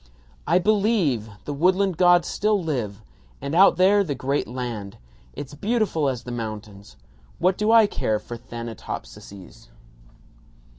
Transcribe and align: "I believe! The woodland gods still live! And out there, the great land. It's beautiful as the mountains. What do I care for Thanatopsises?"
"I 0.47 0.57
believe! 0.57 1.29
The 1.45 1.53
woodland 1.53 1.95
gods 1.95 2.27
still 2.27 2.59
live! 2.59 3.03
And 3.39 3.53
out 3.53 3.77
there, 3.77 4.03
the 4.03 4.15
great 4.15 4.47
land. 4.47 4.97
It's 5.33 5.53
beautiful 5.53 6.09
as 6.09 6.23
the 6.23 6.31
mountains. 6.31 6.97
What 7.37 7.55
do 7.55 7.71
I 7.71 7.85
care 7.85 8.17
for 8.17 8.35
Thanatopsises?" 8.35 9.69